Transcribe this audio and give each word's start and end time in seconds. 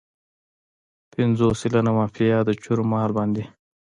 پنځوس 1.11 1.55
سلنه 1.61 1.91
مافیا 1.97 2.37
د 2.47 2.49
چور 2.63 2.79
مال 2.91 3.09
باندې. 3.17 3.43